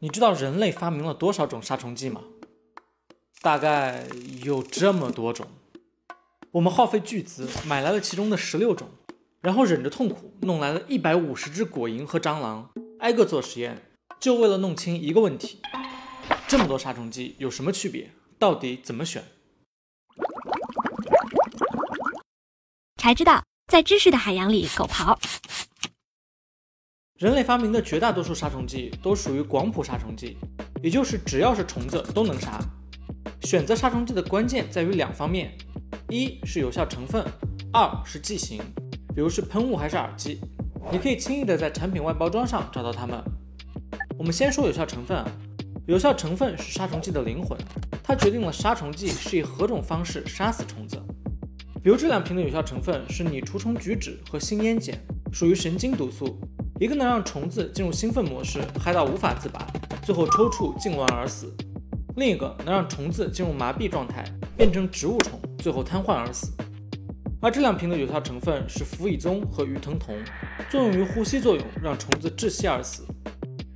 [0.00, 2.22] 你知道人类发明了多少种杀虫剂吗？
[3.42, 4.06] 大概
[4.44, 5.48] 有这么多种。
[6.52, 8.88] 我们耗费巨资买来了其中的十六种，
[9.40, 12.70] 然后忍着痛苦弄来了一百五十只果蝇和蟑螂，
[13.00, 13.82] 挨个做实验，
[14.20, 15.60] 就为了弄清一个问题：
[16.46, 18.12] 这么多杀虫剂有什么区别？
[18.38, 19.24] 到底怎么选？
[22.96, 25.18] 才知道，在知识的海洋里狗刨。
[27.18, 30.36] 人类发明的绝大多数杀虫剂都属于广谱杀虫剂，
[30.80, 32.60] 也就是只要是虫子都能杀。
[33.40, 35.50] 选择杀虫剂的关键在于两方面：
[36.10, 37.24] 一是有效成分，
[37.72, 38.62] 二是剂型。
[39.16, 40.40] 比如是喷雾还是耳机，
[40.92, 43.20] 你可以轻易的在产品外包装上找到它们。
[44.16, 45.24] 我们先说有效成分，
[45.88, 47.58] 有效成分是杀虫剂的灵魂，
[48.00, 50.96] 它决定了杀虫剂是以何种方式杀死虫子。
[51.82, 54.96] 比如这两瓶的有效成分是拟除虫菊酯和新烟碱，
[55.32, 56.38] 属于神经毒素。
[56.80, 59.66] 一个能让虫子进入兴奋模式，嗨到无法自拔，
[60.04, 61.48] 最后抽搐痉挛而死；
[62.14, 64.24] 另一个能让虫子进入麻痹状态，
[64.56, 66.52] 变成植物虫，最后瘫痪而死。
[67.40, 70.14] 而这两瓶的有效成分是氟乙棕和鱼藤酮，
[70.70, 73.04] 作用于呼吸作用，让虫子窒息而死。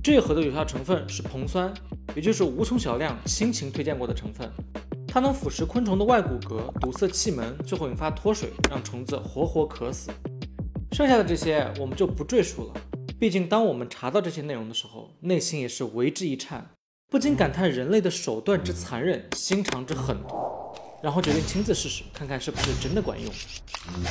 [0.00, 1.74] 这一盒的有效成分是硼酸，
[2.14, 4.48] 也就是无穷小亮亲情推荐过的成分，
[5.08, 10.12] 它能腐蚀昆虫的外骨骼，堵塞气门，最后引发脱水，让虫子活活渴死。
[10.94, 12.80] 剩下的这些我们就不赘述了。
[13.18, 16.64] 毕竟，当我们查到这些内容的时候，内心也是为之一颤，
[17.10, 20.36] 不禁感叹人类的手段之残忍，心肠之狠毒。
[21.02, 23.28] 然后决定亲自试试，看看是不是真的管用。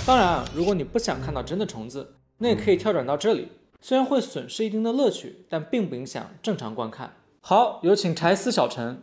[0.05, 3.47] 当然，如果你不想看到真的虫子，那也可以跳转到这里。
[3.79, 7.13] 虽然会损失一定的乐趣，但并不影响正常观看。
[7.39, 9.01] 好，有请柴斯小陈。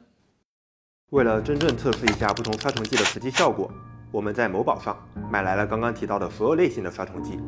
[1.12, 3.72] 为了真正测试一下不同杀虫剂的实际效果，
[4.12, 4.94] 我们在某宝上
[5.30, 7.38] 买来了刚刚提到的所有类型的杀虫剂。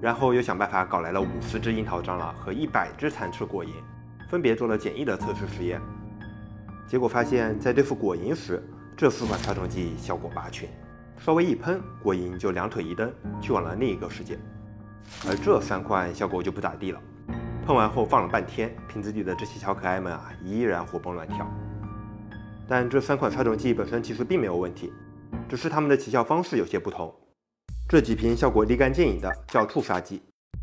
[0.00, 3.68] 然后又想办法搞来了五十只樱桃蟑螂和一百只蚕翅果蝇，
[4.28, 5.80] 分别做了简易的测试实验。
[6.86, 8.62] 结果发现，在对付果蝇时，
[8.96, 10.68] 这四款杀虫剂效果拔群，
[11.18, 14.38] 稍微一喷，果蝇就两腿一蹬，去往了另一个世界。
[15.28, 17.00] 而这三款效果就不咋地了，
[17.66, 21.46] 喷完后放了半天，瓶子里的这些小可爱们啊，依然活蹦乱跳。
[22.66, 24.92] 但这三款杀虫剂本身其实并没有问题，
[25.48, 27.14] 只是它们的起效方式有些不同。
[27.90, 30.22] 这几瓶效果立竿见影的叫触杀剂，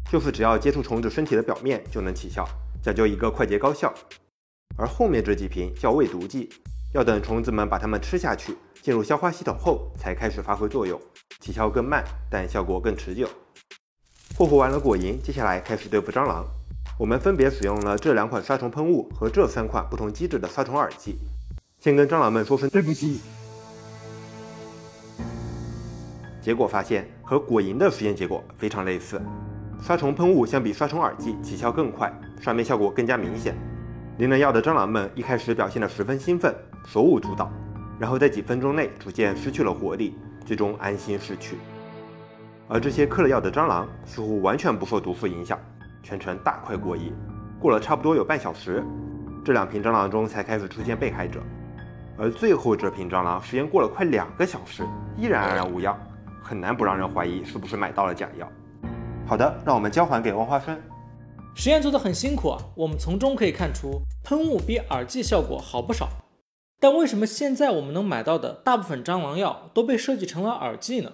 [0.10, 2.48] 就是只要接触虫子身体的表面就能起效，
[2.82, 3.94] 讲究一个快捷高效。
[4.78, 6.48] 而后面这几瓶叫喂毒剂，
[6.94, 10.98] 要等虫子们把它们吃下去，进入消化系统后才开始发挥作用，
[11.42, 12.02] 起效更慢，
[12.32, 13.28] 但效果更持久。
[14.38, 16.46] 霍霍完了果蝇，接下来开始对付蟑螂。
[16.98, 21.18] 我们分别使用了这两款杀虫喷雾和这三款不同机制的杀虫耳机。
[21.78, 23.20] 先跟蟑螂们说声对不起。
[26.48, 29.22] 结果发现和果蝇的实验结果非常类似，
[29.82, 32.10] 杀虫喷雾相比杀虫耳剂起效更快，
[32.40, 33.54] 杀灭效果更加明显。
[34.18, 37.52] 淋了药的蟑螂们一开始表现得十分兴奋，手舞足蹈，
[38.00, 40.16] 然后在几分钟内逐渐失去了活力，
[40.46, 41.58] 最终安心逝去。
[42.70, 45.60] 而这些嗑了药的蟑螂似乎完全不受毒素影响，
[46.02, 47.12] 全程大快过瘾。
[47.60, 48.82] 过了差不多有半小时，
[49.44, 51.42] 这两瓶蟑螂中才开始出现被害者，
[52.18, 54.86] 而最后这瓶蟑螂实验过了快两个小时，
[55.18, 55.94] 依然安然无恙。
[56.48, 58.50] 很难不让人怀疑是不是买到了假药。
[59.26, 60.80] 好的，让我们交还给汪花生。
[61.54, 66.08] 实验做得很辛苦啊，我们从中可以看出喷雾比耳剂效果好不少。
[66.80, 71.12] 但为什么现在我们能买到的大部分蟑螂药都被设计成了耳剂呢？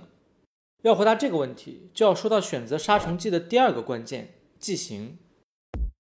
[0.84, 5.18] 要回答这个问题，就要说到选择杀虫剂的第二个关键——剂型。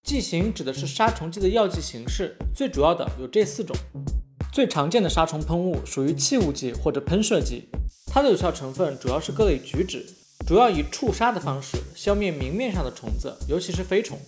[0.04, 3.76] 剂型指的是杀虫剂的药剂形式，最主要的有这四种。
[4.52, 7.70] 最常见的杀虫喷雾属于气雾剂或者喷射剂。
[8.14, 10.06] 它的有效成分主要是各类菊酯，
[10.46, 14.20] 主要以触杀的方式消灭明面上的虫子，尤其是飞虫。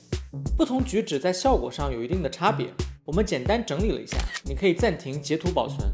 [0.57, 2.73] 不同菊酯在效果上有一定的差别，
[3.05, 5.87] 我们简单整理了一下，你可以暂停截图保存。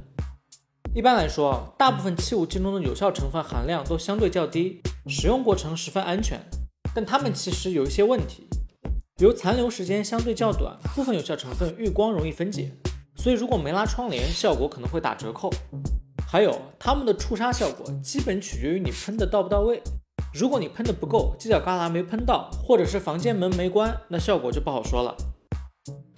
[0.96, 6.40] 一般来说，大部分气雾剂中的有效成分含量都相对较低，使用过程十分安全。
[6.96, 8.48] 但它们其实有一些问题，
[9.18, 12.72] 比如残留时间相对较短，部分有效成分遇光容易分解，
[13.18, 15.50] 所以如果没拉窗帘，效果可能会打折扣。
[16.32, 19.82] 还有它们的触杀效果基本取决于你喷的到不到位。
[20.34, 25.14] 如果你喷的不够，犄角旮旯没喷到，或者是房间门没关，那效果就不好说了。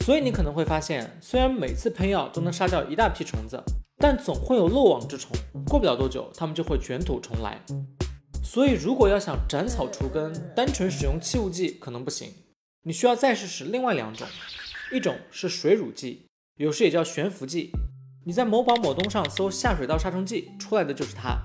[0.02, 3.60] 所以你可能会发现，虽然每次喷药都能杀掉一大批虫子，
[3.98, 5.32] 但总会有漏网之虫，
[5.66, 7.60] 过不了多久它们就会卷土重来。
[8.44, 12.32] 所以如果要想斩草除根，单纯使用气雾剂可能不行，
[12.84, 14.28] 你需要再试试另外两种，
[14.92, 16.28] 一种是水乳剂，
[16.58, 17.72] 有时也叫悬浮剂。
[18.26, 21.38] 你在某宝某东上搜下水道杀虫剂，出来的就是它。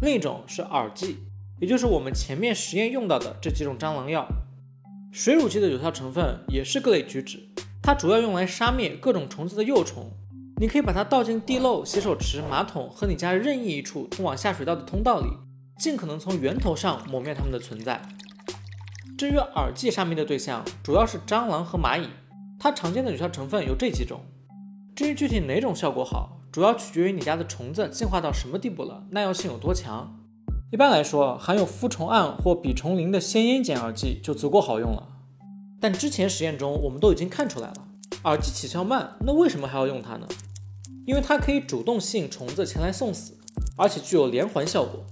[0.00, 1.18] 另一种是耳剂，
[1.60, 4.24] 也就是我们前面实验用到的这几种蟑螂药。
[5.10, 7.48] 水乳剂的有效成分也是各类菊酯，
[7.82, 10.12] 它主要用来杀灭各种虫子的幼虫。
[10.58, 15.26] 你可以把它倒进地漏、洗手池、马桶和你家任意一处通往下水道的通道里，
[15.76, 18.00] 尽可能从源头上抹灭它们的存在。
[19.18, 22.06] 至于耳剂杀灭的对象，主要是蟑螂和蚂蚁。
[22.60, 24.20] 它常见的有效成分有这几种。
[24.96, 30.16] 至于具体哪种效果好，主要取决于你家的虫子进化到什么地步了，耐药性有多强。
[30.72, 35.06] 一般来说，含有孵虫胺或吡虫啉的鲜烟碱耳剂就足够好用了。
[35.78, 37.74] 但之前实验中我们都已经看出来了，
[38.24, 40.26] 耳机起效慢，那为什么还要用它呢？
[41.06, 43.36] 因为它可以主动吸引虫子前来送死，
[43.76, 45.04] 而且具有连环效果。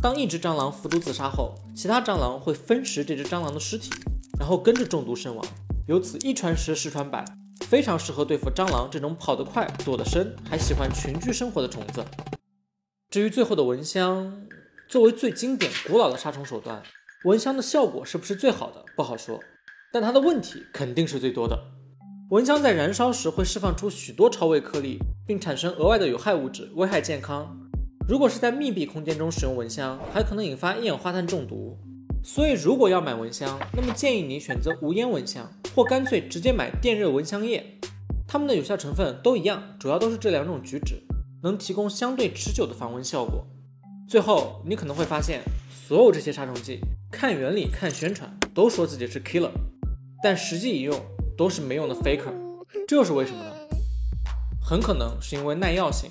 [0.00, 3.90] 当一只蟑螂服毒自杀后，其他蟑螂会分食这只蟑螂的尸体，
[4.38, 5.44] 然后跟着中毒身亡。
[5.88, 7.24] 由此一传十，十传百，
[7.68, 12.02] 非常适合对付蟑螂这种跑得快、躲得深，还喜欢群居生活的虫子。
[13.10, 14.40] 至于最后的蚊香，
[14.88, 16.82] 作为最经典、古老的杀虫手段，
[17.24, 19.38] 蚊香的效果是不是最好的不好说，
[19.92, 21.58] 但它的问题肯定是最多的。
[22.30, 27.54] 蚊香在燃烧时会释放出许多超微颗粒，并产生额外的有害物质，危害健康。
[28.08, 31.76] 如果是在密闭空间中使用蚊香，还可能引发一氧化碳中毒。
[32.24, 37.78] 所以，如果要买蚊香，那么建议你选择无烟蚊香，或干脆直接买电热蚊香液。
[38.26, 41.04] 它们的有效成分都一样，主要都是这两种菊酯，
[41.44, 43.46] 能提供相对持久的防蚊效果。
[44.08, 45.40] 最后，你可能会发现，
[45.70, 46.80] 所有这些杀虫剂，
[47.12, 49.52] 看原理、看宣传，都说自己是 killer，
[50.20, 51.00] 但实际一用
[51.36, 52.34] 都是没用的 faker。
[52.88, 53.52] 这又是为什么呢？
[54.60, 56.10] 很可能是因为耐药性。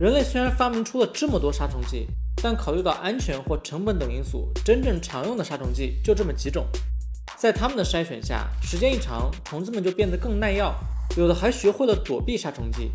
[0.00, 2.08] 人类虽然发明出了这么多杀虫剂，
[2.42, 6.66] 但考虑到安全或成本等因素，真正常用的杀虫剂就这么几种。
[7.38, 10.74] 在他们的筛选下，时间一长，虫子们就变得更耐药，
[11.16, 12.90] 有的还学会了躲避杀虫剂。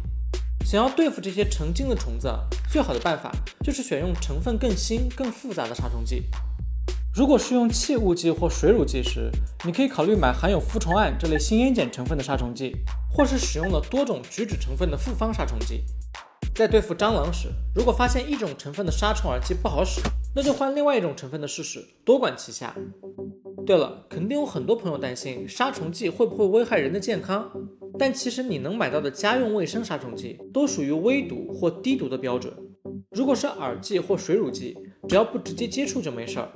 [0.65, 2.27] 想要对付这些成精的虫子，
[2.69, 3.31] 最好的办法
[3.63, 6.25] 就是选用成分更新、更复杂的杀虫剂。
[7.15, 9.31] 如果是用气雾剂或水乳剂时，
[9.63, 12.75] 你可以考虑买含有孵虫胺这类新烟碱成分的杀虫剂，
[13.09, 15.85] 或是使用了多种菊酯成分的复方杀虫剂。
[16.53, 20.01] 在对付蟑螂时，如果发现一种成分的杀虫耳剂不好使，
[20.35, 22.75] 那就换另外一种成分的试试，多管齐下。
[23.65, 27.49] 对了，肯定有很多朋友担心杀虫剂会不会危害人的健康，
[27.97, 32.53] 但其实你能买到的家用卫生杀虫剂都属于微毒或低毒的标准。
[33.11, 34.77] 如果是耳剂或水乳剂，
[35.07, 36.51] 只要不直接接触就没事儿。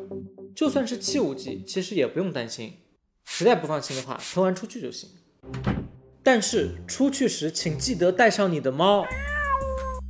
[0.56, 2.74] 就算是气雾剂，其实也不用担心。
[3.25, 5.10] 实在不放心的话，喷完出去就行。
[6.24, 9.06] 但是出去时请记得带上你的猫。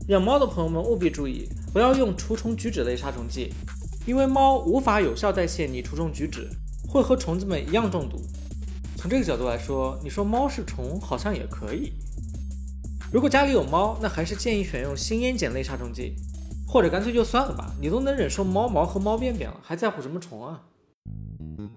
[0.07, 3.49] 养猫的朋友们务必注意，不要用除虫菊酯类杀虫剂，
[4.07, 6.47] 因为猫无法有效代谢你除虫菊酯，
[6.97, 8.19] 会和虫子们一样中毒。
[8.95, 11.93] 从这个角度来说，你说猫是虫好像也可以。
[13.13, 16.15] 如果家里有猫，那还是建议选用新烟碱类杀虫剂，
[16.67, 17.71] 或者干脆就算了吧。
[17.79, 20.63] 你都能忍受猫毛和猫便便了，还在乎什么虫啊？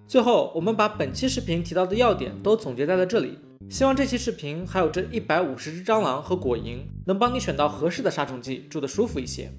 [0.09, 3.39] 最后，我们把本期视频提到的要点都总结在了这里。
[3.69, 9.53] 希望这期视频还有这一百五十只蟑螂和果蝇，能帮你选到合适的杀虫剂，住得舒服一些。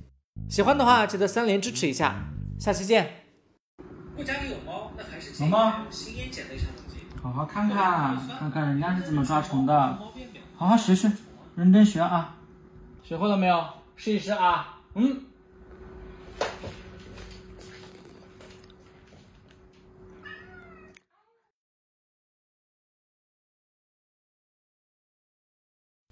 [0.50, 3.21] 喜欢的话记得三连支持一下，下期见。
[4.24, 5.52] 家里有猫，那还是建议
[5.90, 7.06] 新烟碱类杀虫剂。
[7.22, 9.98] 好好看看，看看人家是怎么抓虫的，
[10.56, 11.12] 好好学学，
[11.56, 12.36] 认真学啊！
[13.04, 13.64] 学会了没有？
[13.96, 14.80] 试一试啊。
[14.96, 15.26] 嗯。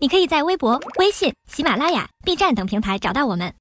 [0.01, 3.53] 你可以在微博、微信、喜马拉雅、B 站等平台找到我们。